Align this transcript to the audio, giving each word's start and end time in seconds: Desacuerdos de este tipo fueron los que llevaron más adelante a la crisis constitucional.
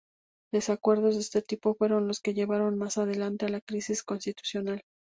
Desacuerdos 0.51 1.13
de 1.13 1.21
este 1.21 1.43
tipo 1.43 1.75
fueron 1.75 2.07
los 2.07 2.21
que 2.21 2.33
llevaron 2.33 2.75
más 2.75 2.97
adelante 2.97 3.45
a 3.45 3.49
la 3.49 3.61
crisis 3.61 4.01
constitucional. 4.01 4.81